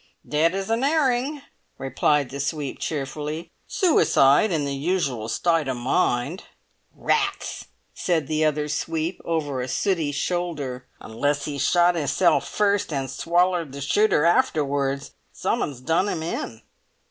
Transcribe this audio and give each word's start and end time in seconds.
"Dead 0.27 0.55
as 0.55 0.71
an 0.71 0.83
'erring," 0.83 1.43
replied 1.77 2.31
the 2.31 2.39
sweep 2.39 2.79
cheerfully. 2.79 3.51
"Sooicide 3.67 4.49
in 4.49 4.65
the 4.65 4.73
usual 4.73 5.29
stite 5.29 5.69
o' 5.69 5.75
mind." 5.75 6.45
"Rats!" 6.95 7.65
said 7.93 8.25
the 8.25 8.43
other 8.43 8.67
sweep 8.67 9.21
over 9.23 9.61
a 9.61 9.67
sooty 9.67 10.11
shoulder; 10.11 10.87
"unless 10.99 11.47
'e 11.47 11.59
shot 11.59 11.95
'isself 11.95 12.47
first 12.47 12.91
an' 12.91 13.09
swallered 13.09 13.73
the 13.73 13.81
shooter 13.81 14.25
afterwards! 14.25 15.11
Some'un's 15.33 15.79
done 15.81 16.09
'im 16.09 16.23
in." 16.23 16.61